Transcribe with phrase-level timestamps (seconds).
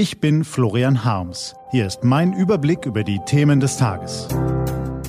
[0.00, 1.54] Ich bin Florian Harms.
[1.72, 4.28] Hier ist mein Überblick über die Themen des Tages.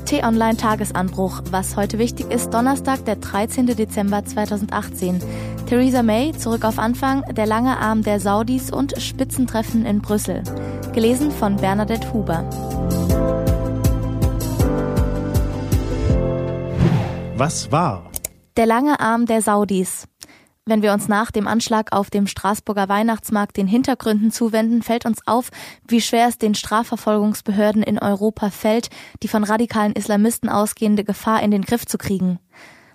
[0.04, 1.44] T-Online Tagesanbruch.
[1.50, 3.68] Was heute wichtig ist, Donnerstag, der 13.
[3.68, 5.22] Dezember 2018.
[5.66, 10.44] Theresa May, zurück auf Anfang, der lange Arm der Saudis und Spitzentreffen in Brüssel.
[10.92, 12.44] Gelesen von Bernadette Huber.
[17.38, 18.12] Was war?
[18.58, 20.11] Der lange Arm der Saudis.
[20.66, 25.26] Wenn wir uns nach dem Anschlag auf dem Straßburger Weihnachtsmarkt den Hintergründen zuwenden, fällt uns
[25.26, 25.50] auf,
[25.88, 28.90] wie schwer es den Strafverfolgungsbehörden in Europa fällt,
[29.24, 32.40] die von radikalen Islamisten ausgehende Gefahr in den Griff zu kriegen.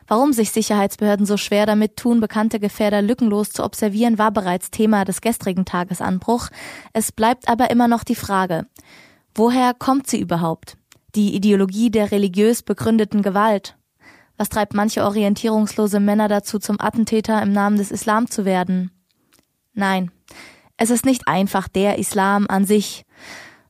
[0.06, 5.04] Warum sich Sicherheitsbehörden so schwer damit tun, bekannte Gefährder lückenlos zu observieren, war bereits Thema
[5.04, 6.50] des gestrigen Tagesanbruch.
[6.92, 8.66] Es bleibt aber immer noch die Frage,
[9.34, 10.76] woher kommt sie überhaupt?
[11.16, 13.76] Die Ideologie der religiös begründeten Gewalt.
[14.36, 18.90] Was treibt manche orientierungslose Männer dazu, zum Attentäter im Namen des Islam zu werden?
[19.72, 20.10] Nein,
[20.76, 23.04] es ist nicht einfach der Islam an sich.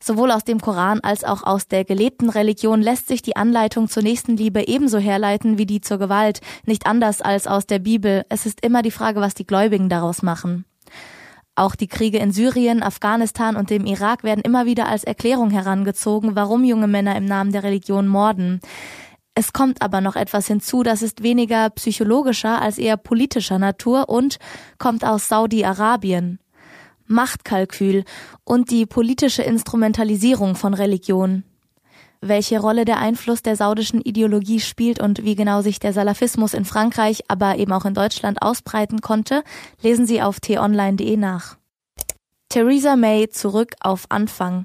[0.01, 4.03] Sowohl aus dem Koran als auch aus der gelebten Religion lässt sich die Anleitung zur
[4.03, 8.25] Nächstenliebe ebenso herleiten wie die zur Gewalt, nicht anders als aus der Bibel.
[8.28, 10.64] Es ist immer die Frage, was die Gläubigen daraus machen.
[11.56, 16.37] Auch die Kriege in Syrien, Afghanistan und dem Irak werden immer wieder als Erklärung herangezogen,
[16.37, 18.61] warum junge Männer im Namen der Religion morden.
[19.39, 24.39] Es kommt aber noch etwas hinzu, das ist weniger psychologischer als eher politischer Natur und
[24.78, 26.39] kommt aus Saudi-Arabien.
[27.06, 28.05] Machtkalkül
[28.45, 31.45] und die politische Instrumentalisierung von Religion.
[32.23, 36.65] Welche Rolle der Einfluss der saudischen Ideologie spielt und wie genau sich der Salafismus in
[36.65, 39.45] Frankreich, aber eben auch in Deutschland ausbreiten konnte,
[39.83, 41.59] lesen Sie auf t-online.de nach.
[42.48, 44.65] Theresa May zurück auf Anfang.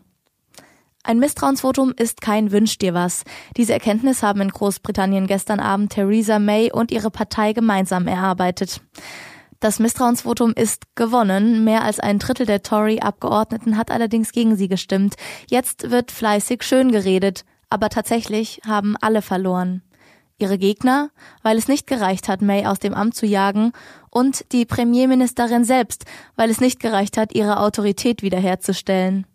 [1.03, 3.23] Ein Misstrauensvotum ist kein Wünsch dir was.
[3.57, 8.81] Diese Erkenntnis haben in Großbritannien gestern Abend Theresa May und ihre Partei gemeinsam erarbeitet.
[9.59, 11.63] Das Misstrauensvotum ist gewonnen.
[11.63, 15.15] Mehr als ein Drittel der Tory-Abgeordneten hat allerdings gegen sie gestimmt.
[15.49, 17.45] Jetzt wird fleißig schön geredet.
[17.69, 19.81] Aber tatsächlich haben alle verloren.
[20.37, 21.09] Ihre Gegner,
[21.41, 23.71] weil es nicht gereicht hat, May aus dem Amt zu jagen,
[24.09, 29.25] und die Premierministerin selbst, weil es nicht gereicht hat, ihre Autorität wiederherzustellen.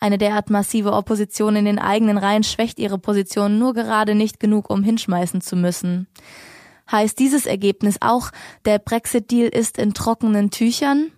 [0.00, 4.70] Eine derart massive Opposition in den eigenen Reihen schwächt ihre Position nur gerade nicht genug,
[4.70, 6.06] um hinschmeißen zu müssen.
[6.90, 8.30] Heißt dieses Ergebnis auch,
[8.64, 11.10] der Brexit-Deal ist in trockenen Tüchern?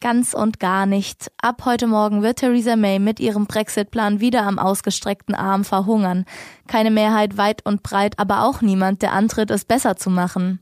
[0.00, 1.30] Ganz und gar nicht.
[1.40, 6.24] Ab heute Morgen wird Theresa May mit ihrem Brexit-Plan wieder am ausgestreckten Arm verhungern.
[6.66, 10.60] Keine Mehrheit weit und breit, aber auch niemand, der antritt, es besser zu machen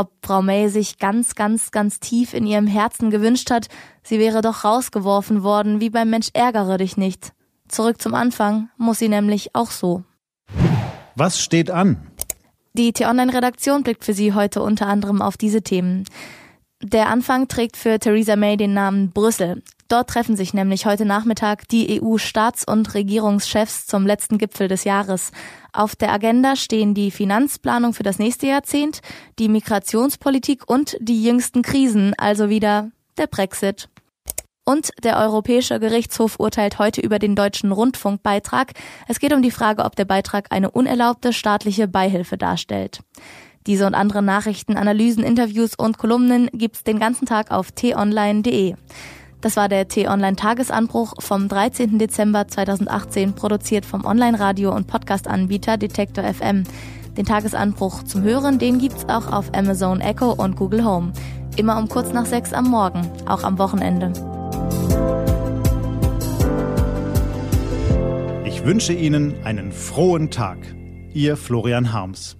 [0.00, 3.68] ob Frau May sich ganz, ganz, ganz tief in ihrem Herzen gewünscht hat,
[4.02, 7.32] sie wäre doch rausgeworfen worden, wie beim Mensch ärgere dich nicht.
[7.68, 10.02] Zurück zum Anfang muss sie nämlich auch so.
[11.14, 12.06] Was steht an?
[12.72, 16.04] Die T-Online-Redaktion blickt für Sie heute unter anderem auf diese Themen.
[16.82, 19.62] Der Anfang trägt für Theresa May den Namen Brüssel.
[19.88, 25.30] Dort treffen sich nämlich heute Nachmittag die EU-Staats- und Regierungschefs zum letzten Gipfel des Jahres.
[25.74, 29.02] Auf der Agenda stehen die Finanzplanung für das nächste Jahrzehnt,
[29.38, 33.90] die Migrationspolitik und die jüngsten Krisen, also wieder der Brexit.
[34.64, 38.72] Und der Europäische Gerichtshof urteilt heute über den deutschen Rundfunkbeitrag.
[39.06, 43.00] Es geht um die Frage, ob der Beitrag eine unerlaubte staatliche Beihilfe darstellt.
[43.66, 48.74] Diese und andere Nachrichten, Analysen, Interviews und Kolumnen gibt's den ganzen Tag auf t-online.de.
[49.42, 51.98] Das war der T-Online-Tagesanbruch vom 13.
[51.98, 56.64] Dezember 2018, produziert vom Online-Radio- und Podcast-Anbieter Detektor FM.
[57.16, 61.12] Den Tagesanbruch zum Hören, den gibt's auch auf Amazon Echo und Google Home.
[61.56, 64.12] Immer um kurz nach sechs am Morgen, auch am Wochenende.
[68.44, 70.58] Ich wünsche Ihnen einen frohen Tag.
[71.12, 72.39] Ihr Florian Harms.